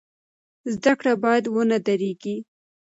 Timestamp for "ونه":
1.47-1.77